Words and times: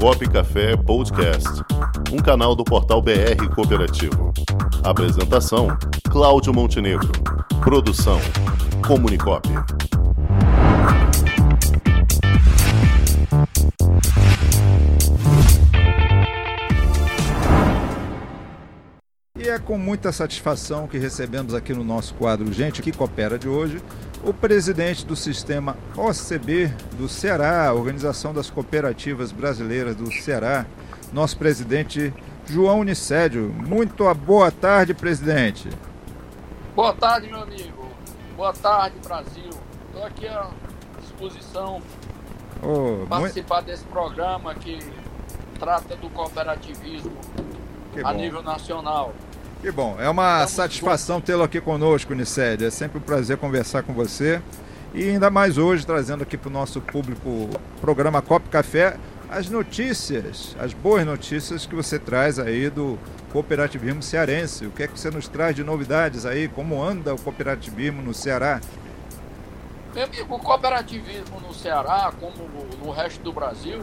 Comunicop 0.00 0.28
Café 0.28 0.76
Podcast, 0.76 1.48
um 2.12 2.18
canal 2.18 2.54
do 2.54 2.64
portal 2.64 3.00
BR 3.00 3.48
Cooperativo. 3.54 4.32
Apresentação: 4.82 5.68
Cláudio 6.10 6.52
Montenegro. 6.52 7.10
Produção: 7.62 8.18
Comunicop. 8.86 9.48
E 19.38 19.48
é 19.48 19.58
com 19.58 19.78
muita 19.78 20.12
satisfação 20.12 20.86
que 20.86 20.98
recebemos 20.98 21.54
aqui 21.54 21.72
no 21.72 21.84
nosso 21.84 22.14
quadro 22.14 22.52
Gente 22.52 22.82
que 22.82 22.92
Coopera 22.92 23.38
de 23.38 23.48
hoje 23.48 23.80
o 24.24 24.32
presidente 24.32 25.04
do 25.04 25.14
sistema 25.14 25.76
OCB 25.94 26.68
do 26.96 27.08
Ceará, 27.08 27.72
Organização 27.74 28.32
das 28.32 28.48
Cooperativas 28.48 29.30
Brasileiras 29.30 29.94
do 29.94 30.10
Ceará, 30.10 30.64
nosso 31.12 31.36
presidente 31.36 32.12
João 32.46 32.82
Nicédio. 32.82 33.52
Muito 33.52 34.12
boa 34.14 34.50
tarde, 34.50 34.94
presidente. 34.94 35.68
Boa 36.74 36.94
tarde, 36.94 37.28
meu 37.28 37.42
amigo. 37.42 37.86
Boa 38.34 38.52
tarde, 38.54 38.96
Brasil. 39.04 39.50
Estou 39.88 40.04
aqui 40.04 40.26
à 40.26 40.48
disposição 41.00 41.82
oh, 42.62 43.06
participar 43.06 43.56
muito... 43.56 43.66
desse 43.66 43.84
programa 43.84 44.54
que 44.54 44.78
trata 45.58 45.96
do 45.96 46.08
cooperativismo 46.08 47.16
a 48.02 48.12
nível 48.14 48.42
nacional. 48.42 49.12
Que 49.64 49.70
bom, 49.70 49.96
é 49.98 50.10
uma 50.10 50.46
satisfação 50.46 51.22
tê-lo 51.22 51.42
aqui 51.42 51.58
conosco, 51.58 52.12
Nicédio. 52.14 52.66
É 52.66 52.70
sempre 52.70 52.98
um 52.98 53.00
prazer 53.00 53.38
conversar 53.38 53.82
com 53.82 53.94
você. 53.94 54.42
E 54.92 55.08
ainda 55.08 55.30
mais 55.30 55.56
hoje, 55.56 55.86
trazendo 55.86 56.22
aqui 56.22 56.36
para 56.36 56.50
o 56.50 56.52
nosso 56.52 56.82
público 56.82 57.48
programa 57.80 58.20
Cop 58.20 58.46
Café 58.50 58.98
as 59.30 59.48
notícias, 59.48 60.54
as 60.60 60.74
boas 60.74 61.06
notícias 61.06 61.64
que 61.64 61.74
você 61.74 61.98
traz 61.98 62.38
aí 62.38 62.68
do 62.68 62.98
cooperativismo 63.32 64.02
cearense. 64.02 64.66
O 64.66 64.70
que 64.70 64.82
é 64.82 64.86
que 64.86 65.00
você 65.00 65.10
nos 65.10 65.28
traz 65.28 65.56
de 65.56 65.64
novidades 65.64 66.26
aí? 66.26 66.46
Como 66.46 66.82
anda 66.82 67.14
o 67.14 67.18
cooperativismo 67.18 68.02
no 68.02 68.12
Ceará? 68.12 68.60
Meu 69.94 70.04
amigo, 70.04 70.34
o 70.34 70.38
cooperativismo 70.40 71.40
no 71.40 71.54
Ceará, 71.54 72.12
como 72.20 72.34
no 72.84 72.90
resto 72.90 73.22
do 73.22 73.32
Brasil, 73.32 73.80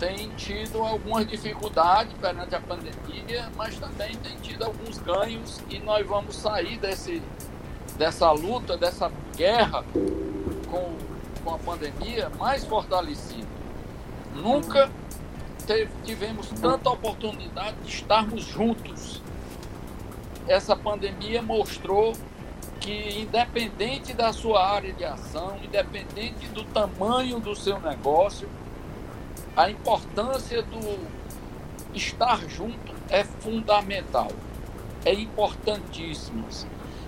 tem 0.00 0.30
tido 0.30 0.82
algumas 0.82 1.28
dificuldades 1.28 2.14
perante 2.18 2.54
a 2.54 2.60
pandemia, 2.60 3.50
mas 3.54 3.78
também 3.78 4.16
tem 4.16 4.34
tido 4.38 4.64
alguns 4.64 4.96
ganhos 4.96 5.60
e 5.68 5.78
nós 5.78 6.06
vamos 6.06 6.36
sair 6.36 6.78
desse, 6.78 7.22
dessa 7.98 8.32
luta, 8.32 8.78
dessa 8.78 9.12
guerra 9.36 9.84
com, 10.70 10.96
com 11.44 11.54
a 11.54 11.58
pandemia 11.58 12.30
mais 12.38 12.64
fortalecido. 12.64 13.46
Nunca 14.34 14.90
teve, 15.66 15.90
tivemos 16.02 16.48
tanta 16.48 16.88
oportunidade 16.88 17.76
de 17.84 17.88
estarmos 17.90 18.42
juntos. 18.44 19.20
Essa 20.48 20.74
pandemia 20.74 21.42
mostrou 21.42 22.14
que, 22.80 23.20
independente 23.20 24.14
da 24.14 24.32
sua 24.32 24.66
área 24.66 24.94
de 24.94 25.04
ação, 25.04 25.58
independente 25.62 26.46
do 26.48 26.64
tamanho 26.64 27.38
do 27.38 27.54
seu 27.54 27.78
negócio, 27.78 28.48
a 29.60 29.70
importância 29.70 30.62
do 30.62 30.98
estar 31.94 32.48
junto 32.48 32.94
é 33.10 33.22
fundamental, 33.22 34.32
é 35.04 35.12
importantíssimo, 35.12 36.46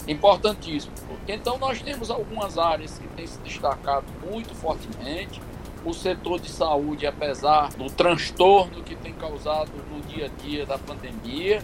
importantíssimo. 0.07 0.93
Então 1.27 1.57
nós 1.57 1.81
temos 1.81 2.11
algumas 2.11 2.59
áreas 2.59 2.99
que 2.99 3.09
têm 3.09 3.27
se 3.27 3.39
destacado 3.39 4.05
muito 4.31 4.55
fortemente. 4.55 5.41
O 5.83 5.95
setor 5.95 6.41
de 6.41 6.51
saúde, 6.51 7.07
apesar 7.07 7.71
do 7.71 7.87
transtorno 7.87 8.83
que 8.83 8.95
tem 8.97 9.15
causado 9.15 9.73
no 9.91 10.03
dia 10.03 10.27
a 10.27 10.43
dia 10.43 10.67
da 10.67 10.77
pandemia, 10.77 11.63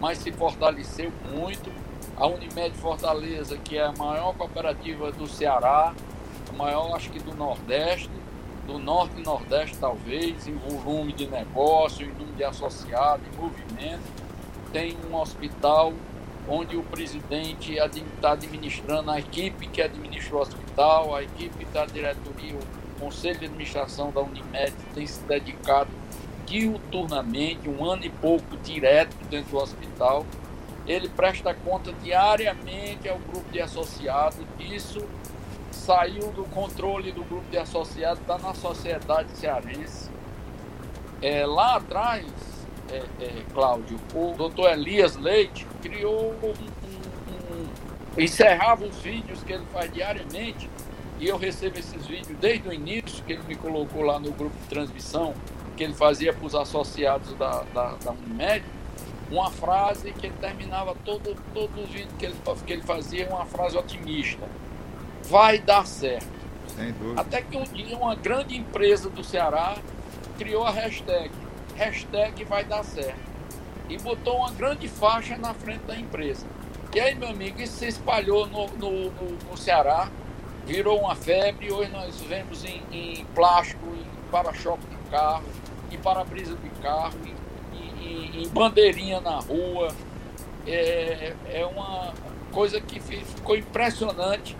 mas 0.00 0.16
se 0.18 0.32
fortaleceu 0.32 1.12
muito. 1.34 1.70
A 2.16 2.26
Unimed 2.26 2.74
Fortaleza, 2.78 3.58
que 3.58 3.76
é 3.76 3.84
a 3.84 3.92
maior 3.92 4.34
cooperativa 4.34 5.12
do 5.12 5.26
Ceará, 5.26 5.92
a 6.48 6.52
maior 6.56 6.96
acho 6.96 7.10
que 7.10 7.18
do 7.18 7.34
Nordeste, 7.34 8.10
do 8.70 8.78
Norte 8.78 9.20
e 9.20 9.22
Nordeste, 9.24 9.76
talvez, 9.78 10.46
em 10.46 10.54
volume 10.54 11.12
de 11.12 11.26
negócio, 11.26 12.06
em 12.06 12.10
número 12.12 12.36
de 12.36 12.44
associados, 12.44 13.26
em 13.26 13.36
movimento. 13.36 14.00
Tem 14.72 14.96
um 15.10 15.16
hospital 15.16 15.92
onde 16.48 16.76
o 16.76 16.82
presidente 16.84 17.74
está 17.74 18.32
administrando 18.32 19.10
a 19.10 19.18
equipe 19.18 19.66
que 19.66 19.82
administra 19.82 20.36
o 20.36 20.40
hospital, 20.40 21.14
a 21.14 21.22
equipe 21.22 21.64
da 21.66 21.84
diretoria, 21.84 22.54
o 22.54 23.00
conselho 23.00 23.40
de 23.40 23.46
administração 23.46 24.12
da 24.12 24.20
Unimed 24.20 24.72
tem 24.94 25.06
se 25.06 25.20
dedicado 25.22 25.90
diuturnamente, 26.46 27.68
um 27.68 27.84
ano 27.84 28.04
e 28.04 28.10
pouco 28.10 28.56
direto 28.58 29.16
dentro 29.28 29.50
do 29.50 29.58
hospital. 29.58 30.24
Ele 30.86 31.08
presta 31.08 31.54
conta 31.54 31.92
diariamente 32.02 33.08
ao 33.08 33.18
grupo 33.18 33.50
de 33.50 33.60
associados 33.60 34.38
disso 34.58 35.06
saiu 35.80 36.30
do 36.32 36.44
controle 36.44 37.10
do 37.10 37.24
grupo 37.24 37.50
de 37.50 37.56
associados, 37.56 38.20
está 38.20 38.38
na 38.38 38.54
sociedade 38.54 39.30
cearense. 39.36 40.10
É, 41.22 41.46
lá 41.46 41.76
atrás, 41.76 42.26
é, 42.90 43.02
é, 43.20 43.44
Cláudio, 43.52 43.98
o 44.14 44.34
doutor 44.36 44.70
Elias 44.70 45.16
Leite 45.16 45.66
criou 45.82 46.34
um, 46.42 46.48
um, 46.48 46.54
um, 46.54 48.22
encerrava 48.22 48.84
os 48.84 48.96
vídeos 48.98 49.42
que 49.42 49.52
ele 49.52 49.64
faz 49.72 49.92
diariamente, 49.92 50.68
e 51.18 51.26
eu 51.26 51.36
recebo 51.36 51.78
esses 51.78 52.06
vídeos 52.06 52.38
desde 52.38 52.68
o 52.68 52.72
início, 52.72 53.22
que 53.24 53.32
ele 53.32 53.42
me 53.44 53.54
colocou 53.54 54.02
lá 54.02 54.18
no 54.18 54.32
grupo 54.32 54.56
de 54.56 54.68
transmissão, 54.68 55.34
que 55.76 55.84
ele 55.84 55.94
fazia 55.94 56.32
para 56.32 56.46
os 56.46 56.54
associados 56.54 57.34
da, 57.34 57.62
da, 57.74 57.94
da 58.04 58.12
Unimed, 58.12 58.64
uma 59.30 59.50
frase 59.50 60.12
que 60.12 60.26
ele 60.26 60.36
terminava 60.40 60.94
todo, 61.04 61.36
todos 61.54 61.84
os 61.84 61.90
vídeos 61.90 62.12
que 62.18 62.26
ele, 62.26 62.34
que 62.66 62.72
ele 62.72 62.82
fazia, 62.82 63.28
uma 63.28 63.46
frase 63.46 63.76
otimista 63.76 64.46
vai 65.30 65.58
dar 65.58 65.86
certo. 65.86 66.28
Até 67.16 67.40
que 67.40 67.56
um 67.56 67.62
dia 67.62 67.96
uma 67.96 68.16
grande 68.16 68.56
empresa 68.56 69.08
do 69.08 69.22
Ceará 69.22 69.76
criou 70.36 70.64
a 70.64 70.70
hashtag, 70.70 71.30
hashtag 71.76 72.44
vai 72.44 72.64
dar 72.64 72.82
certo. 72.82 73.30
E 73.88 73.96
botou 73.98 74.38
uma 74.38 74.50
grande 74.50 74.88
faixa 74.88 75.36
na 75.36 75.54
frente 75.54 75.82
da 75.82 75.96
empresa. 75.96 76.46
E 76.94 76.98
aí, 76.98 77.14
meu 77.14 77.28
amigo, 77.28 77.60
isso 77.60 77.76
se 77.78 77.86
espalhou 77.86 78.46
no, 78.46 78.66
no, 78.68 79.10
no, 79.10 79.38
no 79.50 79.56
Ceará, 79.56 80.08
virou 80.66 81.00
uma 81.00 81.14
febre. 81.14 81.72
Hoje 81.72 81.90
nós 81.90 82.20
vemos 82.22 82.64
em, 82.64 82.82
em 82.90 83.24
plástico, 83.26 83.86
em 83.94 84.30
para-choque 84.30 84.84
de 84.86 85.10
carro, 85.10 85.44
em 85.90 85.98
para-brisa 85.98 86.56
de 86.56 86.70
carro, 86.82 87.14
em, 87.24 88.04
em, 88.04 88.42
em, 88.42 88.48
bandeirinha 88.48 89.20
na 89.20 89.38
rua. 89.38 89.88
É, 90.66 91.34
é 91.46 91.66
uma 91.66 92.12
coisa 92.50 92.80
que 92.80 93.00
ficou 93.00 93.56
impressionante 93.56 94.56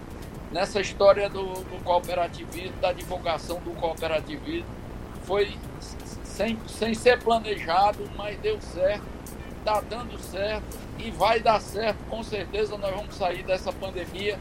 nessa 0.50 0.80
história 0.80 1.28
do, 1.28 1.44
do 1.44 1.84
cooperativismo, 1.84 2.76
da 2.80 2.92
divulgação 2.92 3.60
do 3.60 3.70
cooperativismo. 3.72 4.68
Foi 5.24 5.56
sem, 6.24 6.58
sem 6.66 6.94
ser 6.94 7.18
planejado, 7.20 7.98
mas 8.16 8.38
deu 8.38 8.60
certo, 8.60 9.04
está 9.58 9.80
dando 9.80 10.18
certo 10.18 10.78
e 10.98 11.10
vai 11.10 11.40
dar 11.40 11.60
certo. 11.60 11.98
Com 12.08 12.22
certeza 12.22 12.76
nós 12.76 12.94
vamos 12.94 13.14
sair 13.14 13.42
dessa 13.42 13.72
pandemia 13.72 14.38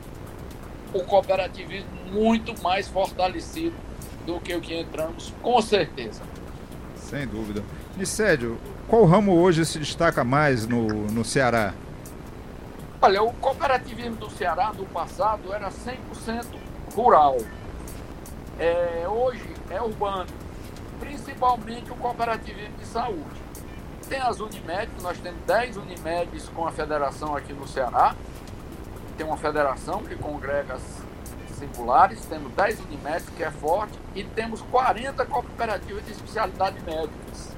o 0.94 1.04
cooperativismo 1.04 1.90
muito 2.12 2.60
mais 2.64 2.88
fortalecido 2.88 3.76
do 4.26 4.40
que 4.40 4.56
o 4.56 4.62
que 4.62 4.80
entramos, 4.80 5.34
com 5.42 5.62
certeza. 5.62 6.22
Sem 6.96 7.28
dúvida. 7.28 7.64
Nicédio, 7.98 8.58
qual 8.88 9.06
ramo 9.06 9.34
hoje 9.34 9.66
se 9.66 9.80
destaca 9.80 10.24
mais 10.24 10.66
no, 10.66 10.88
no 10.88 11.24
Ceará? 11.24 11.74
Olha, 13.02 13.24
o 13.24 13.32
cooperativismo 13.32 14.18
do 14.18 14.30
Ceará 14.30 14.74
no 14.74 14.86
passado 14.88 15.54
era 15.54 15.70
100% 15.70 16.46
rural. 16.94 17.38
É, 18.60 19.06
hoje 19.08 19.56
é 19.70 19.82
urbano, 19.82 20.28
principalmente 21.00 21.90
o 21.90 21.96
cooperativismo 21.96 22.76
de 22.78 22.86
saúde. 22.86 23.42
Tem 24.10 24.20
as 24.20 24.42
Unimed, 24.42 24.92
nós 25.02 25.18
temos 25.18 25.40
10 25.46 25.78
Unimedes 25.78 26.50
com 26.50 26.68
a 26.68 26.74
federação 26.74 27.38
aqui 27.38 27.54
no 27.54 27.66
Ceará. 27.66 28.14
Tem 29.18 29.26
uma 29.26 29.38
federação 29.38 30.04
que 30.04 30.18
congrega 30.18 30.74
as 30.74 31.02
singulares, 31.58 32.26
temos 32.26 32.52
10 32.52 32.82
Unimed, 32.82 33.24
que 33.38 33.44
é 33.44 33.52
forte, 33.52 33.98
e 34.14 34.26
temos 34.26 34.62
40 34.64 35.26
cooperativas 35.26 36.04
de 36.04 36.12
especialidade 36.12 36.82
médicas. 36.82 37.56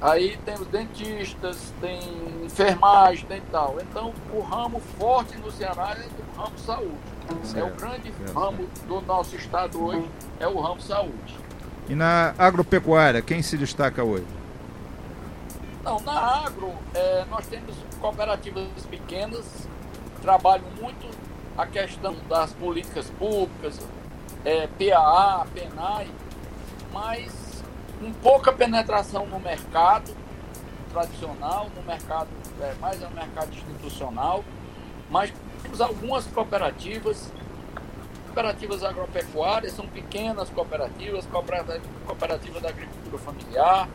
Aí 0.00 0.38
temos 0.46 0.66
dentistas, 0.68 1.74
tem 1.78 2.00
enfermagem, 2.44 3.26
tem 3.26 3.42
tal. 3.52 3.76
Então, 3.82 4.14
o 4.32 4.40
ramo 4.40 4.80
forte 4.98 5.36
no 5.36 5.52
Ceará 5.52 5.94
é 5.98 6.06
o 6.06 6.40
ramo 6.40 6.58
saúde. 6.58 7.10
Certo. 7.44 7.58
É 7.58 7.64
o 7.64 7.76
grande 7.76 8.12
certo. 8.12 8.32
ramo 8.32 8.68
do 8.86 9.00
nosso 9.02 9.36
estado 9.36 9.82
hoje, 9.84 10.08
é 10.40 10.48
o 10.48 10.58
ramo 10.58 10.80
saúde. 10.80 11.38
E 11.88 11.94
na 11.94 12.34
agropecuária, 12.38 13.20
quem 13.20 13.42
se 13.42 13.58
destaca 13.58 14.02
hoje? 14.02 14.26
Não, 15.84 16.00
na 16.00 16.44
agro, 16.44 16.72
é, 16.94 17.24
nós 17.30 17.46
temos 17.46 17.74
cooperativas 18.00 18.66
pequenas, 18.88 19.68
trabalham 20.22 20.66
muito 20.80 21.08
a 21.56 21.66
questão 21.66 22.16
das 22.28 22.52
políticas 22.54 23.10
públicas, 23.18 23.78
é, 24.44 24.66
PAA, 24.66 25.46
PENAI, 25.54 26.08
mas 26.92 27.49
com 28.00 28.12
pouca 28.14 28.50
penetração 28.50 29.26
no 29.26 29.38
mercado 29.38 30.16
tradicional, 30.90 31.68
no 31.76 31.82
mercado, 31.82 32.28
é, 32.60 32.74
mais 32.80 32.98
no 33.00 33.10
mercado 33.10 33.52
institucional, 33.54 34.42
mas 35.10 35.32
temos 35.62 35.80
algumas 35.80 36.26
cooperativas, 36.26 37.30
cooperativas 38.26 38.82
agropecuárias, 38.82 39.74
são 39.74 39.86
pequenas 39.86 40.48
cooperativas, 40.48 41.26
cooperativa, 41.26 41.80
cooperativa 42.06 42.60
da 42.60 42.70
agricultura 42.70 43.18
familiar, 43.18 43.88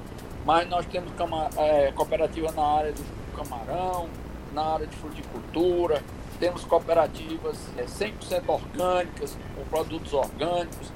mas 0.46 0.70
nós 0.70 0.86
temos 0.86 1.12
é, 1.58 1.92
cooperativa 1.92 2.52
na 2.52 2.64
área 2.64 2.94
do 2.94 3.36
camarão, 3.36 4.08
na 4.54 4.62
área 4.62 4.88
de 4.88 4.96
fruticultura, 4.96 6.02
temos 6.40 6.64
cooperativas 6.64 7.58
é, 7.78 7.84
100% 7.84 8.44
orgânicas, 8.48 9.38
com 9.56 9.64
produtos 9.66 10.14
orgânicos, 10.14 10.92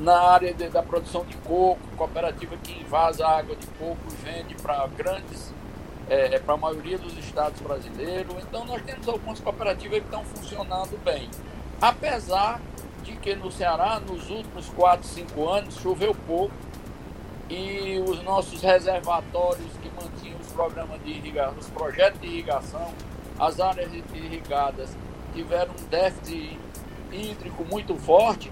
na 0.00 0.18
área 0.18 0.54
de, 0.54 0.68
da 0.68 0.82
produção 0.82 1.24
de 1.26 1.36
coco, 1.38 1.80
cooperativa 1.96 2.56
que 2.56 2.80
invasa 2.80 3.26
água 3.26 3.54
de 3.54 3.66
coco 3.66 3.98
e 4.10 4.14
vende 4.24 4.54
para 4.56 4.86
grandes, 4.88 5.52
é, 6.08 6.34
é 6.34 6.38
para 6.38 6.54
a 6.54 6.56
maioria 6.56 6.98
dos 6.98 7.16
estados 7.18 7.60
brasileiros. 7.60 8.34
Então 8.42 8.64
nós 8.64 8.82
temos 8.82 9.06
algumas 9.06 9.38
cooperativas 9.38 9.98
que 9.98 10.06
estão 10.06 10.24
funcionando 10.24 10.98
bem. 11.04 11.28
Apesar 11.80 12.60
de 13.04 13.12
que 13.16 13.34
no 13.34 13.52
Ceará, 13.52 14.00
nos 14.00 14.30
últimos 14.30 14.68
4, 14.70 15.06
5 15.06 15.48
anos, 15.48 15.76
choveu 15.76 16.14
pouco 16.26 16.54
e 17.48 18.02
os 18.06 18.22
nossos 18.22 18.62
reservatórios 18.62 19.70
que 19.82 19.90
mantinham 19.90 20.38
os 20.40 20.46
programas 20.48 21.02
de 21.04 21.10
irrigação, 21.10 21.58
os 21.58 21.68
projetos 21.68 22.20
de 22.20 22.26
irrigação, 22.26 22.94
as 23.38 23.60
áreas 23.60 23.90
irrigadas 23.92 24.96
tiveram 25.34 25.72
um 25.72 25.88
déficit 25.90 26.58
hídrico 27.12 27.64
muito 27.64 27.94
forte 27.96 28.50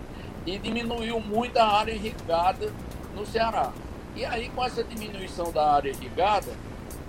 e 0.48 0.58
diminuiu 0.58 1.20
muito 1.20 1.58
a 1.58 1.66
área 1.66 1.92
irrigada 1.92 2.72
no 3.14 3.26
Ceará. 3.26 3.70
E 4.16 4.24
aí, 4.24 4.48
com 4.48 4.64
essa 4.64 4.82
diminuição 4.82 5.52
da 5.52 5.74
área 5.74 5.90
irrigada, 5.90 6.50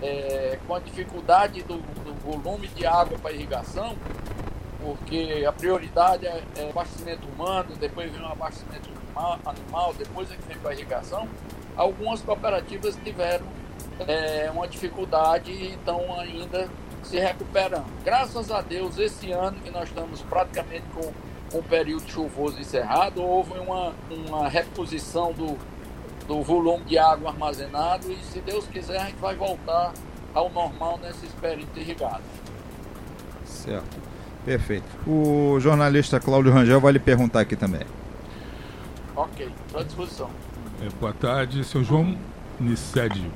é, 0.02 0.60
com 0.68 0.76
a 0.76 0.80
dificuldade 0.80 1.64
do, 1.64 1.78
do, 2.04 2.14
volume 2.20 2.68
de 2.68 2.86
água 2.86 3.18
para 3.18 3.32
irrigação, 3.32 3.96
porque 4.82 5.46
a 5.48 5.52
prioridade 5.52 6.28
é, 6.28 6.44
é 6.58 6.70
abastecimento 6.70 7.28
humano, 7.28 7.76
depois 7.80 8.12
vem 8.12 8.22
o 8.22 8.28
abastecimento 8.28 8.90
animal, 9.46 9.94
depois 9.98 10.32
é 10.32 10.36
que 10.36 10.44
vem 10.44 10.58
para 10.58 10.72
a 10.72 10.74
irrigação, 10.74 11.28
algumas 11.76 12.22
cooperativas 12.22 12.98
tiveram 13.04 13.46
é, 14.08 14.50
uma 14.52 14.68
dificuldade 14.68 15.52
e 15.52 15.74
estão 15.74 16.20
ainda 16.20 16.70
se 17.04 17.18
recuperando. 17.18 17.88
Graças 18.04 18.52
a 18.52 18.62
Deus, 18.62 18.98
esse 18.98 19.32
ano 19.32 19.60
que 19.62 19.72
nós 19.72 19.88
estamos 19.90 20.22
praticamente 20.24 20.84
com 20.94 21.12
com 21.52 21.60
o 21.60 21.64
período 21.64 22.08
chuvoso 22.10 22.60
encerrado, 22.60 23.22
houve 23.22 23.58
uma, 23.60 23.94
uma 24.10 24.48
reposição 24.48 25.34
do, 25.34 25.58
do 26.28 26.42
volume 26.42 26.84
de 26.86 26.98
água 26.98 27.32
armazenado 27.32 28.12
e, 28.12 28.18
se 28.24 28.40
Deus 28.40 28.66
quiser, 28.68 28.98
a 28.98 29.06
gente 29.06 29.20
vai 29.20 29.36
voltar 29.36 29.94
ao 30.34 30.50
normal 30.50 31.00
nesses 31.02 31.32
períodos 31.34 31.76
irrigados. 31.76 32.26
Certo. 33.46 33.98
Perfeito. 34.46 34.86
O 35.08 35.60
jornalista 35.60 36.20
Cláudio 36.20 36.52
Rangel 36.52 36.80
vai 36.80 36.94
lhe 36.94 37.00
perguntar 37.00 37.42
aqui 37.42 37.56
também. 37.56 37.82
Ok, 39.16 39.52
estou 39.66 39.82
à 39.82 39.84
disposição. 39.84 40.30
É, 40.82 40.90
boa 41.00 41.14
tarde, 41.14 41.64
seu 41.64 41.84
João 41.84 42.18
Nicédio. 42.60 43.32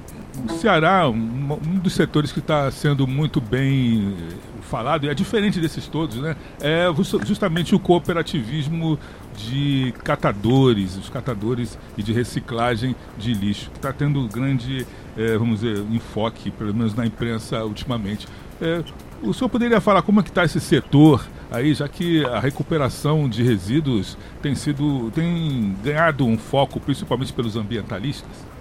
O 0.49 0.53
Ceará, 0.53 1.07
um, 1.09 1.13
um 1.15 1.79
dos 1.79 1.93
setores 1.93 2.31
que 2.31 2.39
está 2.39 2.69
sendo 2.71 3.05
muito 3.05 3.39
bem 3.39 4.15
falado, 4.61 5.05
e 5.05 5.09
é 5.09 5.13
diferente 5.13 5.59
desses 5.59 5.87
todos, 5.87 6.17
né? 6.17 6.35
É 6.59 6.87
justamente 7.25 7.75
o 7.75 7.79
cooperativismo 7.79 8.97
de 9.35 9.93
catadores, 10.03 10.97
os 10.97 11.09
catadores 11.09 11.77
e 11.97 12.03
de 12.03 12.11
reciclagem 12.11 12.95
de 13.17 13.33
lixo, 13.33 13.69
que 13.69 13.77
está 13.77 13.93
tendo 13.93 14.27
grande, 14.27 14.85
é, 15.15 15.37
vamos 15.37 15.61
dizer, 15.61 15.83
enfoque, 15.91 16.49
pelo 16.51 16.73
menos 16.73 16.95
na 16.95 17.05
imprensa 17.05 17.63
ultimamente. 17.63 18.27
É, 18.59 18.83
o 19.21 19.33
senhor 19.33 19.49
poderia 19.49 19.79
falar 19.79 20.01
como 20.01 20.19
é 20.19 20.23
que 20.23 20.29
está 20.29 20.43
esse 20.43 20.59
setor 20.59 21.25
aí, 21.51 21.73
já 21.73 21.87
que 21.87 22.25
a 22.25 22.39
recuperação 22.39 23.29
de 23.29 23.43
resíduos 23.43 24.17
tem 24.41 24.55
sido, 24.55 25.11
tem 25.11 25.75
ganhado 25.83 26.25
um 26.25 26.37
foco 26.37 26.79
principalmente 26.79 27.31
pelos 27.31 27.55
ambientalistas? 27.55 28.52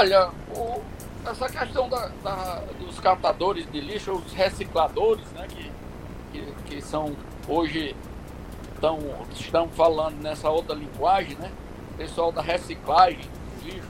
Olha, 0.00 0.30
o, 0.56 0.80
essa 1.28 1.46
questão 1.46 1.86
da, 1.86 2.10
da, 2.24 2.62
dos 2.78 2.98
catadores 2.98 3.70
de 3.70 3.82
lixo, 3.82 4.12
os 4.12 4.32
recicladores, 4.32 5.26
né, 5.32 5.46
que, 5.46 5.70
que, 6.32 6.52
que 6.64 6.80
são 6.80 7.14
hoje 7.46 7.94
tão, 8.80 8.98
estão 9.34 9.68
falando 9.68 10.16
nessa 10.22 10.48
outra 10.48 10.74
linguagem, 10.74 11.36
né? 11.36 11.52
Pessoal 11.98 12.32
da 12.32 12.40
reciclagem 12.40 13.28
do 13.58 13.66
lixo, 13.66 13.88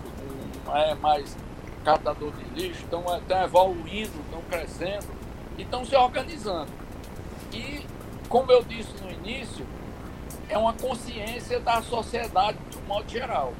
não 0.66 0.76
é 0.76 0.96
mais 0.96 1.36
catador 1.84 2.32
de 2.32 2.60
lixo, 2.60 2.82
estão, 2.82 3.04
estão 3.16 3.44
evoluindo, 3.44 4.20
estão 4.24 4.42
crescendo 4.50 5.06
e 5.56 5.62
estão 5.62 5.84
se 5.84 5.94
organizando. 5.94 6.72
E, 7.52 7.86
como 8.28 8.50
eu 8.50 8.64
disse 8.64 8.92
no 9.00 9.12
início, 9.12 9.64
é 10.48 10.58
uma 10.58 10.72
consciência 10.72 11.60
da 11.60 11.80
sociedade 11.82 12.58
de 12.68 12.78
um 12.78 12.82
modo 12.88 13.08
geral 13.08 13.54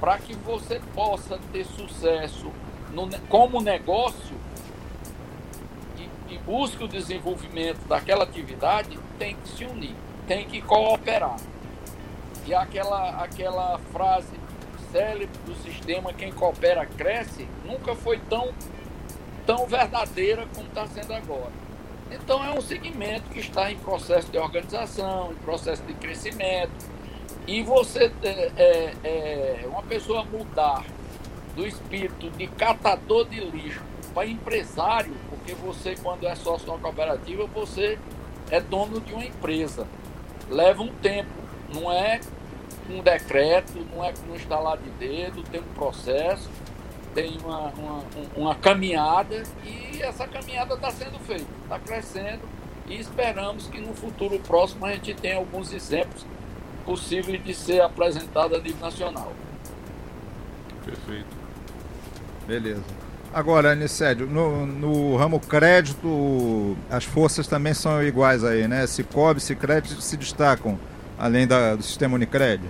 para 0.00 0.18
que 0.18 0.34
você 0.34 0.80
possa 0.94 1.38
ter 1.52 1.64
sucesso 1.66 2.50
no, 2.92 3.08
como 3.28 3.60
negócio 3.60 4.34
e, 5.98 6.34
e 6.34 6.38
busque 6.38 6.82
o 6.82 6.88
desenvolvimento 6.88 7.86
daquela 7.86 8.24
atividade, 8.24 8.98
tem 9.18 9.36
que 9.36 9.48
se 9.50 9.64
unir, 9.64 9.94
tem 10.26 10.46
que 10.46 10.62
cooperar. 10.62 11.36
E 12.46 12.54
aquela, 12.54 13.22
aquela 13.22 13.78
frase 13.92 14.40
célebre 14.90 15.28
do 15.46 15.54
sistema, 15.62 16.12
quem 16.12 16.32
coopera 16.32 16.86
cresce, 16.86 17.46
nunca 17.64 17.94
foi 17.94 18.18
tão, 18.28 18.52
tão 19.46 19.66
verdadeira 19.66 20.48
como 20.54 20.66
está 20.66 20.86
sendo 20.86 21.12
agora. 21.12 21.52
Então 22.10 22.42
é 22.44 22.50
um 22.50 22.60
segmento 22.60 23.28
que 23.30 23.38
está 23.38 23.70
em 23.70 23.78
processo 23.78 24.32
de 24.32 24.38
organização, 24.38 25.32
em 25.32 25.36
processo 25.36 25.82
de 25.84 25.94
crescimento, 25.94 26.72
e 27.46 27.62
você, 27.62 28.12
é, 28.22 28.52
é, 28.56 28.94
é, 29.04 29.66
uma 29.66 29.82
pessoa 29.82 30.24
mudar 30.24 30.84
do 31.54 31.66
espírito 31.66 32.30
de 32.30 32.46
catador 32.46 33.28
de 33.28 33.40
lixo 33.40 33.82
para 34.14 34.26
empresário, 34.26 35.14
porque 35.28 35.54
você, 35.54 35.94
quando 36.02 36.26
é 36.26 36.34
sócio 36.34 36.64
de 36.64 36.70
uma 36.70 36.78
cooperativa, 36.78 37.46
você 37.46 37.98
é 38.50 38.60
dono 38.60 39.00
de 39.00 39.12
uma 39.12 39.24
empresa. 39.24 39.86
Leva 40.48 40.82
um 40.82 40.92
tempo, 40.94 41.30
não 41.72 41.90
é 41.90 42.20
um 42.88 43.00
decreto, 43.02 43.86
não 43.94 44.04
é 44.04 44.12
com 44.12 44.32
um 44.32 44.36
instalar 44.36 44.78
de 44.78 44.90
dedo, 44.90 45.42
tem 45.44 45.60
um 45.60 45.74
processo, 45.74 46.50
tem 47.14 47.38
uma, 47.38 47.68
uma, 47.68 48.04
uma 48.36 48.54
caminhada 48.54 49.42
e 49.64 50.02
essa 50.02 50.26
caminhada 50.26 50.74
está 50.74 50.90
sendo 50.90 51.18
feita, 51.20 51.46
está 51.64 51.78
crescendo 51.78 52.42
e 52.88 52.98
esperamos 52.98 53.68
que 53.68 53.80
no 53.80 53.94
futuro 53.94 54.38
próximo 54.40 54.86
a 54.86 54.92
gente 54.92 55.14
tenha 55.14 55.36
alguns 55.36 55.72
exemplos 55.72 56.24
possível 56.90 57.38
de 57.38 57.54
ser 57.54 57.80
apresentada 57.80 58.56
a 58.56 58.60
nível 58.60 58.80
nacional. 58.80 59.32
Perfeito. 60.84 61.36
Beleza. 62.48 62.82
Agora, 63.32 63.70
Anicédio, 63.70 64.26
no, 64.26 64.66
no 64.66 65.16
ramo 65.16 65.38
crédito, 65.38 66.76
as 66.90 67.04
forças 67.04 67.46
também 67.46 67.74
são 67.74 68.02
iguais 68.02 68.42
aí, 68.42 68.66
né? 68.66 68.88
Cicobi, 68.88 69.40
Cicred 69.40 70.02
se 70.02 70.16
destacam, 70.16 70.76
além 71.16 71.46
da, 71.46 71.76
do 71.76 71.82
sistema 71.84 72.16
Unicred? 72.16 72.60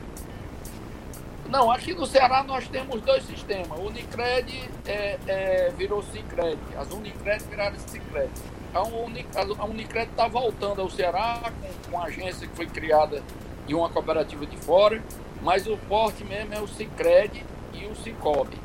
Não, 1.49 1.71
aqui 1.71 1.95
no 1.95 2.05
Ceará 2.05 2.43
nós 2.43 2.69
temos 2.69 3.01
dois 3.01 3.25
sistemas. 3.25 3.79
O 3.79 3.87
Unicred 3.87 4.69
é, 4.85 5.19
é, 5.27 5.73
virou 5.79 6.03
Cicred, 6.03 6.59
as 6.79 6.93
Unicred 6.93 7.43
viraram 7.49 7.79
Cicred. 7.79 8.31
A, 8.75 8.83
Uni, 8.83 9.27
a 9.35 9.65
Unicred 9.65 10.11
está 10.11 10.29
voltando 10.29 10.83
ao 10.83 10.91
Ceará 10.91 11.41
com, 11.43 11.91
com 11.91 11.97
uma 11.97 12.05
agência 12.05 12.47
que 12.47 12.55
foi 12.55 12.67
criada 12.67 13.23
e 13.71 13.75
uma 13.75 13.89
cooperativa 13.89 14.45
de 14.45 14.57
fora, 14.57 15.01
mas 15.43 15.65
o 15.69 15.77
forte 15.77 16.25
mesmo 16.25 16.53
é 16.53 16.61
o 16.61 16.67
Cicred 16.67 17.45
e 17.73 17.87
o 17.87 17.95
Cicobi. 17.95 18.59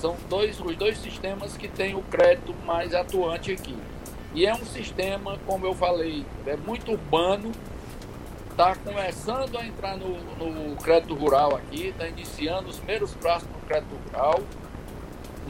São 0.00 0.14
dois, 0.28 0.60
os 0.60 0.76
dois 0.76 0.98
sistemas 0.98 1.56
que 1.56 1.66
têm 1.66 1.96
o 1.96 2.02
crédito 2.02 2.54
mais 2.64 2.94
atuante 2.94 3.50
aqui. 3.50 3.76
E 4.32 4.46
é 4.46 4.54
um 4.54 4.64
sistema, 4.64 5.36
como 5.46 5.66
eu 5.66 5.74
falei, 5.74 6.24
é 6.46 6.56
muito 6.56 6.92
urbano, 6.92 7.50
está 8.48 8.76
começando 8.76 9.58
a 9.58 9.66
entrar 9.66 9.96
no, 9.96 10.16
no 10.36 10.76
crédito 10.76 11.14
rural 11.14 11.56
aqui, 11.56 11.88
está 11.88 12.06
iniciando 12.06 12.68
os 12.68 12.76
primeiros 12.76 13.14
passos 13.14 13.48
no 13.48 13.66
crédito 13.66 13.96
rural, 14.06 14.40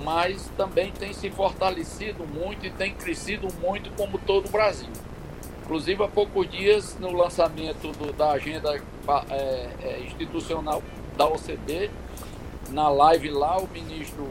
mas 0.03 0.51
também 0.57 0.91
tem 0.91 1.13
se 1.13 1.29
fortalecido 1.29 2.27
muito 2.27 2.65
e 2.65 2.71
tem 2.71 2.95
crescido 2.95 3.49
muito 3.61 3.91
como 3.95 4.17
todo 4.17 4.47
o 4.47 4.51
Brasil. 4.51 4.89
Inclusive, 5.67 6.05
há 6.05 6.07
poucos 6.07 6.49
dias, 6.49 6.97
no 7.01 7.11
lançamento 7.11 7.91
do, 7.99 8.13
da 8.13 8.31
agenda 8.31 8.81
é, 9.29 9.69
é, 9.83 10.01
institucional 10.07 10.81
da 11.17 11.27
OCDE, 11.27 11.91
na 12.71 12.89
live 12.89 13.31
lá, 13.31 13.59
o 13.59 13.67
ministro, 13.67 14.29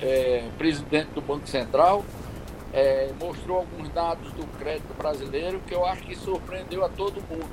é, 0.00 0.44
presidente 0.56 1.08
do 1.08 1.20
Banco 1.20 1.48
Central, 1.48 2.04
é, 2.72 3.10
mostrou 3.18 3.56
alguns 3.56 3.88
dados 3.88 4.30
do 4.34 4.46
crédito 4.56 4.96
brasileiro 4.96 5.60
que 5.66 5.74
eu 5.74 5.84
acho 5.84 6.02
que 6.02 6.14
surpreendeu 6.14 6.84
a 6.84 6.88
todo 6.88 7.20
mundo. 7.28 7.50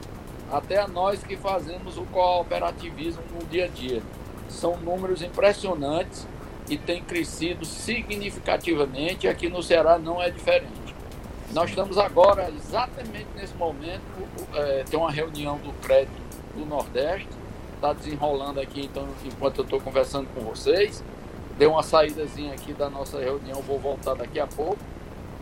até 0.51 0.77
a 0.77 0.87
nós 0.87 1.23
que 1.23 1.35
fazemos 1.35 1.97
o 1.97 2.03
cooperativismo 2.03 3.23
no 3.33 3.43
dia 3.47 3.65
a 3.65 3.67
dia. 3.67 4.03
São 4.47 4.77
números 4.77 5.23
impressionantes 5.23 6.27
e 6.69 6.77
tem 6.77 7.01
crescido 7.01 7.65
significativamente. 7.65 9.27
Aqui 9.27 9.49
no 9.49 9.63
Ceará 9.63 9.97
não 9.97 10.21
é 10.21 10.29
diferente. 10.29 10.84
Nós 11.53 11.69
estamos 11.69 11.97
agora, 11.97 12.49
exatamente 12.49 13.27
nesse 13.35 13.53
momento, 13.55 14.01
é, 14.53 14.83
tem 14.83 14.99
uma 14.99 15.11
reunião 15.11 15.57
do 15.57 15.71
crédito 15.81 16.11
do 16.55 16.65
Nordeste, 16.65 17.29
está 17.75 17.93
desenrolando 17.93 18.59
aqui 18.59 18.85
então, 18.85 19.07
enquanto 19.23 19.59
eu 19.59 19.63
estou 19.63 19.79
conversando 19.79 20.27
com 20.33 20.41
vocês. 20.41 21.03
Deu 21.57 21.71
uma 21.71 21.83
saídazinha 21.83 22.53
aqui 22.53 22.73
da 22.73 22.89
nossa 22.89 23.19
reunião, 23.19 23.61
vou 23.61 23.79
voltar 23.79 24.15
daqui 24.15 24.39
a 24.39 24.47
pouco. 24.47 24.79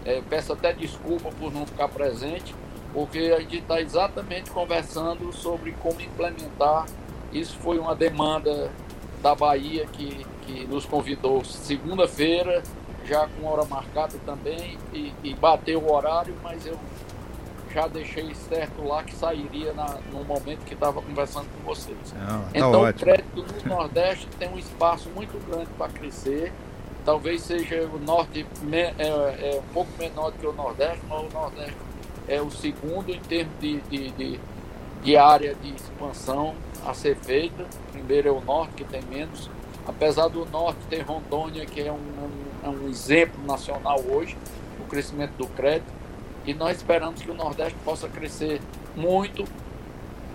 É, 0.05 0.21
peço 0.29 0.53
até 0.53 0.73
desculpa 0.73 1.29
por 1.39 1.51
não 1.51 1.65
ficar 1.65 1.87
presente, 1.87 2.53
porque 2.93 3.33
a 3.35 3.39
gente 3.39 3.57
está 3.57 3.81
exatamente 3.81 4.51
conversando 4.51 5.31
sobre 5.33 5.71
como 5.81 5.99
implementar. 6.01 6.85
Isso 7.31 7.57
foi 7.59 7.79
uma 7.79 7.95
demanda 7.95 8.69
da 9.23 9.33
Bahia 9.33 9.87
que, 9.87 10.25
que 10.45 10.67
nos 10.67 10.85
convidou 10.85 11.43
segunda-feira, 11.43 12.61
já 13.05 13.27
com 13.27 13.47
hora 13.47 13.65
marcada 13.65 14.17
também, 14.25 14.77
e, 14.93 15.13
e 15.23 15.33
bateu 15.33 15.79
o 15.79 15.91
horário, 15.91 16.35
mas 16.43 16.65
eu 16.65 16.77
já 17.73 17.87
deixei 17.87 18.33
certo 18.35 18.83
lá 18.83 19.03
que 19.03 19.15
sairia 19.15 19.73
na, 19.73 19.97
no 20.11 20.23
momento 20.23 20.63
que 20.63 20.75
estava 20.75 21.01
conversando 21.01 21.47
com 21.57 21.63
vocês. 21.63 21.97
Não, 22.13 22.41
tá 22.41 22.49
então, 22.53 22.81
ótimo. 22.81 22.89
o 22.89 22.93
crédito 22.93 23.45
no 23.63 23.75
Nordeste 23.75 24.27
tem 24.37 24.49
um 24.49 24.59
espaço 24.59 25.09
muito 25.09 25.43
grande 25.47 25.69
para 25.77 25.91
crescer. 25.91 26.53
Talvez 27.03 27.41
seja 27.41 27.83
o 27.91 27.99
Norte 27.99 28.45
é, 28.71 28.93
é, 28.99 29.59
um 29.59 29.73
pouco 29.73 29.89
menor 29.97 30.31
do 30.31 30.37
que 30.37 30.47
o 30.47 30.53
Nordeste, 30.53 31.01
mas 31.09 31.19
o 31.19 31.29
Nordeste 31.33 31.75
é 32.27 32.41
o 32.41 32.49
segundo 32.51 33.09
em 33.09 33.19
termos 33.19 33.53
de, 33.59 33.81
de, 33.81 34.11
de, 34.11 34.39
de 35.03 35.17
área 35.17 35.55
de 35.55 35.73
expansão 35.73 36.53
a 36.85 36.93
ser 36.93 37.15
feita. 37.17 37.65
Primeiro 37.91 38.29
é 38.29 38.31
o 38.31 38.39
Norte, 38.39 38.73
que 38.75 38.83
tem 38.83 39.01
menos. 39.09 39.49
Apesar 39.85 40.29
do 40.29 40.45
Norte 40.45 40.79
ter 40.89 41.01
Rondônia, 41.01 41.65
que 41.65 41.81
é 41.81 41.91
um, 41.91 41.95
um, 41.95 42.52
um 42.69 42.89
exemplo 42.89 43.43
nacional 43.45 44.01
hoje, 44.09 44.37
o 44.79 44.83
crescimento 44.85 45.33
do 45.37 45.47
crédito 45.47 45.91
e 46.45 46.53
nós 46.53 46.77
esperamos 46.77 47.21
que 47.21 47.31
o 47.31 47.33
Nordeste 47.33 47.77
possa 47.85 48.07
crescer 48.09 48.61
muito 48.95 49.45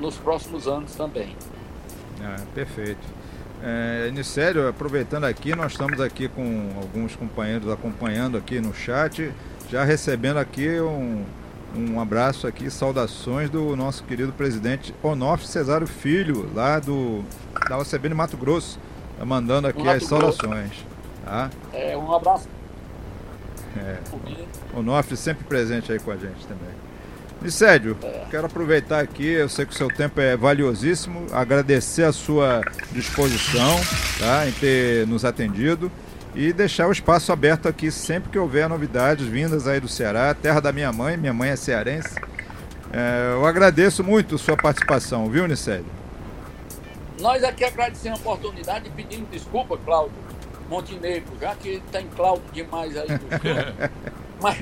nos 0.00 0.16
próximos 0.16 0.66
anos 0.66 0.94
também. 0.94 1.36
Ah, 2.22 2.40
perfeito. 2.54 3.18
É, 3.62 4.10
Nicélio, 4.12 4.68
aproveitando 4.68 5.24
aqui, 5.24 5.54
nós 5.54 5.72
estamos 5.72 6.00
aqui 6.00 6.28
com 6.28 6.70
alguns 6.76 7.16
companheiros 7.16 7.70
acompanhando 7.70 8.38
aqui 8.38 8.60
no 8.60 8.72
chat, 8.72 9.32
já 9.68 9.84
recebendo 9.84 10.38
aqui 10.38 10.80
um, 10.80 11.24
um 11.76 12.00
abraço 12.00 12.46
aqui, 12.46 12.70
saudações 12.70 13.50
do 13.50 13.76
nosso 13.76 14.04
querido 14.04 14.32
presidente 14.32 14.94
Onofre 15.02 15.46
Cesário 15.46 15.86
Filho, 15.86 16.48
lá 16.54 16.78
do 16.78 17.24
da 17.68 17.76
OCB 17.76 18.08
de 18.08 18.14
Mato 18.14 18.36
Grosso, 18.36 18.78
tá 19.18 19.24
mandando 19.24 19.66
aqui 19.66 19.86
as 19.86 20.04
saudações. 20.04 20.72
Tá? 21.28 21.50
É, 21.74 21.94
um 21.94 22.10
abraço 22.14 22.48
é. 23.76 23.98
O 24.72 24.82
Nofre 24.82 25.14
sempre 25.14 25.44
presente 25.44 25.92
aí 25.92 25.98
com 25.98 26.10
a 26.10 26.16
gente 26.16 26.46
também. 26.46 26.74
Nicédio, 27.42 27.96
é. 28.02 28.24
quero 28.30 28.46
aproveitar 28.46 29.00
aqui, 29.00 29.26
eu 29.26 29.48
sei 29.48 29.66
que 29.66 29.72
o 29.72 29.76
seu 29.76 29.88
tempo 29.88 30.20
é 30.20 30.36
valiosíssimo, 30.36 31.26
agradecer 31.32 32.02
a 32.02 32.12
sua 32.12 32.62
disposição 32.90 33.78
tá, 34.18 34.48
em 34.48 34.52
ter 34.52 35.06
nos 35.06 35.24
atendido 35.24 35.92
e 36.34 36.52
deixar 36.52 36.88
o 36.88 36.92
espaço 36.92 37.30
aberto 37.30 37.68
aqui 37.68 37.92
sempre 37.92 38.30
que 38.30 38.38
houver 38.38 38.68
novidades 38.68 39.26
vindas 39.26 39.68
aí 39.68 39.78
do 39.78 39.86
Ceará, 39.86 40.34
terra 40.34 40.60
da 40.60 40.72
minha 40.72 40.90
mãe, 40.92 41.16
minha 41.16 41.34
mãe 41.34 41.50
é 41.50 41.56
cearense. 41.56 42.16
É, 42.90 43.34
eu 43.34 43.46
agradeço 43.46 44.02
muito 44.02 44.34
a 44.34 44.38
sua 44.38 44.56
participação, 44.56 45.28
viu, 45.28 45.46
Nicédio? 45.46 45.98
Nós 47.20 47.44
aqui 47.44 47.64
agradecemos 47.64 48.18
a 48.18 48.22
oportunidade 48.22 48.88
e 48.88 48.90
pedimos 48.90 49.28
desculpa, 49.30 49.76
Cláudio, 49.76 50.16
Montenegro, 50.68 51.32
já 51.40 51.54
que 51.54 51.82
tem 51.90 52.06
Cláudio 52.08 52.44
demais 52.52 52.96
aí 52.96 53.08
do 53.08 53.24
estúdio. 53.34 53.90
Mas 54.40 54.58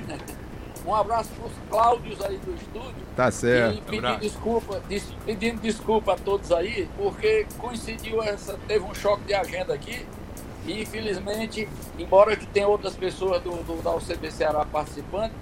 um 0.87 0.95
abraço 0.95 1.31
para 1.31 1.47
os 1.47 1.53
Cláudios 1.69 2.25
aí 2.25 2.39
do 2.39 2.55
estúdio. 2.55 3.07
Tá 3.17 3.31
certo. 3.31 3.79
E 3.79 3.81
pedir 3.83 4.19
desculpa, 4.21 4.83
pedindo 5.25 5.61
desculpa 5.61 6.13
a 6.13 6.17
todos 6.17 6.53
aí, 6.53 6.89
porque 6.97 7.47
coincidiu 7.59 8.23
essa, 8.23 8.57
teve 8.69 8.85
um 8.85 8.95
choque 8.95 9.25
de 9.25 9.35
agenda 9.35 9.75
aqui. 9.75 10.07
E 10.65 10.83
infelizmente, 10.83 11.69
embora 11.99 12.37
que 12.37 12.47
tenha 12.47 12.69
outras 12.69 12.95
pessoas 12.95 13.43
do, 13.43 13.51
do, 13.65 13.83
da 13.83 13.95
UCB 13.95 14.31
Ceará 14.31 14.65
participando, 14.65 15.33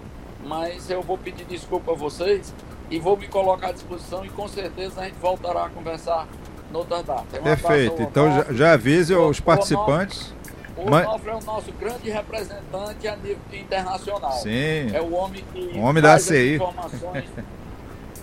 mas 0.44 0.90
eu 0.90 1.02
vou 1.02 1.16
pedir 1.16 1.44
desculpa 1.44 1.92
a 1.92 1.94
vocês 1.94 2.54
e 2.90 2.98
vou 2.98 3.16
me 3.16 3.26
colocar 3.28 3.68
à 3.68 3.72
disposição 3.72 4.24
e 4.24 4.28
com 4.28 4.46
certeza 4.48 5.00
a 5.00 5.04
gente 5.04 5.18
voltará 5.18 5.66
a 5.66 5.70
conversar 5.70 6.28
noutra 6.70 7.02
data. 7.02 7.40
Um 7.40 7.42
Perfeito. 7.42 8.02
Então 8.02 8.34
já, 8.34 8.52
já 8.52 8.72
avise 8.72 9.14
os 9.14 9.40
participantes. 9.40 10.33
O 10.76 10.90
Mas... 10.90 11.06
É 11.06 11.34
o 11.34 11.40
nosso 11.44 11.72
grande 11.72 12.10
representante 12.10 13.08
a 13.08 13.16
nível 13.16 13.38
internacional. 13.52 14.32
Sim. 14.32 14.90
É 14.92 15.00
o 15.00 15.12
homem 15.14 15.44
que 15.52 15.78
o 15.78 15.80
homem 15.80 16.02
da 16.02 16.14
ACI. 16.14 16.56
Informações, 16.56 17.24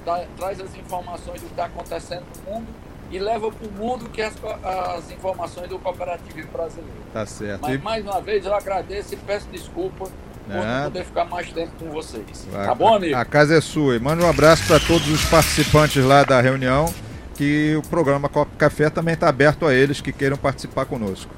traz 0.38 0.60
as 0.60 0.76
informações 0.76 1.42
do 1.42 1.48
que 1.48 1.54
está 1.54 1.66
acontecendo 1.66 2.24
no 2.46 2.52
mundo 2.52 2.68
e 3.10 3.20
leva 3.20 3.52
para 3.52 3.68
o 3.68 3.72
mundo 3.72 4.10
que 4.10 4.22
as, 4.22 4.34
as 4.64 5.12
informações 5.12 5.70
do 5.70 5.80
cooperativismo 5.80 6.52
brasileiro. 6.52 6.92
Tá 7.14 7.26
certo. 7.26 7.62
Mas 7.62 7.76
e... 7.76 7.78
mais 7.78 8.04
uma 8.04 8.22
vez 8.22 8.46
eu 8.46 8.54
agradeço 8.54 9.14
e 9.14 9.18
peço 9.18 9.48
desculpa 9.52 10.06
por 10.46 10.56
não 10.56 10.84
poder 10.86 11.06
ficar 11.06 11.26
mais 11.26 11.52
tempo 11.52 11.72
com 11.80 11.90
vocês. 11.92 12.48
A, 12.54 12.66
tá 12.66 12.76
bom, 12.76 12.94
amigo? 12.94 13.16
A 13.16 13.24
casa 13.24 13.56
é 13.56 13.62
sua. 13.62 13.96
E 13.96 14.00
manda 14.00 14.24
um 14.26 14.30
abraço 14.30 14.66
para 14.68 14.80
todos 14.80 15.08
os 15.08 15.24
participantes 15.26 16.04
lá 16.04 16.24
da 16.24 16.42
reunião, 16.42 16.94
que 17.36 17.76
o 17.76 17.82
programa 17.88 18.28
Copa 18.28 18.52
Café 18.58 18.90
também 18.90 19.14
está 19.14 19.30
aberto 19.30 19.66
a 19.66 19.74
eles 19.74 20.02
que 20.02 20.12
queiram 20.12 20.36
participar 20.36 20.86
conosco 20.86 21.32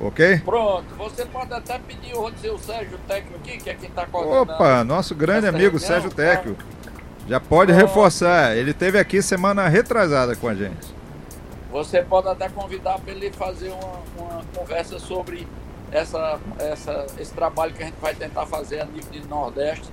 ok? 0.00 0.38
Pronto, 0.44 0.94
você 0.96 1.24
pode 1.26 1.52
até 1.52 1.78
pedir 1.78 2.14
o 2.16 2.30
seu 2.40 2.58
Sérgio 2.58 2.98
Técnico 3.06 3.36
aqui, 3.36 3.58
que 3.58 3.70
é 3.70 3.74
quem 3.74 3.88
está 3.88 4.06
coordenando. 4.06 4.52
Opa, 4.52 4.84
nosso 4.84 5.14
grande 5.14 5.46
amigo 5.46 5.76
reunião, 5.78 5.78
Sérgio 5.80 6.10
tá? 6.10 6.16
Técnico. 6.16 6.62
Já 7.28 7.40
pode 7.40 7.72
Pronto. 7.72 7.86
reforçar, 7.86 8.56
ele 8.56 8.72
teve 8.72 8.98
aqui 8.98 9.20
semana 9.20 9.66
retrasada 9.68 10.36
com 10.36 10.48
a 10.48 10.54
gente. 10.54 10.94
Você 11.72 12.00
pode 12.02 12.28
até 12.28 12.48
convidar 12.48 12.98
para 13.00 13.12
ele 13.12 13.30
fazer 13.32 13.70
uma, 13.70 14.02
uma 14.16 14.44
conversa 14.54 14.98
sobre 14.98 15.46
essa, 15.90 16.38
essa, 16.58 17.06
esse 17.18 17.32
trabalho 17.34 17.72
que 17.74 17.82
a 17.82 17.86
gente 17.86 17.98
vai 18.00 18.14
tentar 18.14 18.46
fazer 18.46 18.80
a 18.80 18.84
nível 18.84 19.10
de 19.10 19.26
Nordeste. 19.28 19.88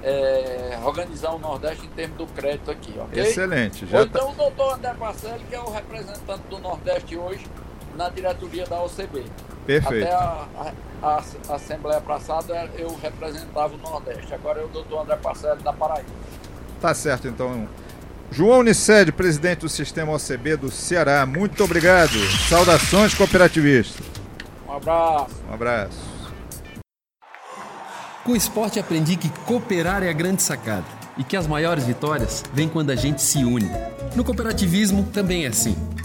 É, 0.00 0.78
organizar 0.84 1.32
o 1.32 1.40
Nordeste 1.40 1.84
em 1.84 1.88
termos 1.88 2.18
do 2.18 2.26
crédito 2.28 2.70
aqui, 2.70 2.94
ok? 3.00 3.20
Excelente. 3.20 3.84
Já 3.84 3.98
Ou 3.98 4.06
tá- 4.06 4.20
então 4.20 4.26
tá... 4.26 4.32
o 4.32 4.36
doutor 4.36 4.74
André 4.74 4.92
Marcelli, 4.92 5.44
que 5.48 5.54
é 5.56 5.60
o 5.60 5.70
representante 5.72 6.42
do 6.48 6.58
Nordeste 6.60 7.16
hoje, 7.16 7.44
na 7.98 8.08
diretoria 8.08 8.64
da 8.64 8.80
OCB. 8.80 9.24
Perfeito. 9.66 10.06
Até 10.06 10.14
a, 10.14 10.46
a, 11.02 11.22
a 11.48 11.54
Assembleia 11.56 12.00
passada 12.00 12.70
eu 12.78 12.96
representava 13.02 13.74
o 13.74 13.78
Nordeste, 13.78 14.32
agora 14.32 14.60
é 14.60 14.64
o 14.64 14.68
doutor 14.68 15.02
André 15.02 15.16
Parcelli 15.16 15.62
da 15.62 15.72
Paraíba. 15.72 16.08
Tá 16.80 16.94
certo, 16.94 17.26
então. 17.26 17.68
João 18.30 18.60
Uniced, 18.60 19.10
presidente 19.12 19.60
do 19.60 19.68
Sistema 19.68 20.12
OCB 20.12 20.56
do 20.56 20.70
Ceará, 20.70 21.26
muito 21.26 21.64
obrigado. 21.64 22.12
Saudações 22.48 23.14
cooperativistas. 23.14 24.06
Um 24.66 24.72
abraço. 24.72 25.34
Um 25.48 25.54
abraço. 25.54 26.18
Com 28.22 28.32
o 28.32 28.36
esporte 28.36 28.78
aprendi 28.78 29.16
que 29.16 29.30
cooperar 29.46 30.02
é 30.02 30.10
a 30.10 30.12
grande 30.12 30.42
sacada 30.42 30.84
e 31.16 31.24
que 31.24 31.36
as 31.36 31.46
maiores 31.46 31.84
vitórias 31.84 32.44
vêm 32.52 32.68
quando 32.68 32.90
a 32.90 32.96
gente 32.96 33.20
se 33.22 33.38
une. 33.44 33.68
No 34.14 34.22
cooperativismo 34.22 35.04
também 35.12 35.46
é 35.46 35.48
assim. 35.48 35.76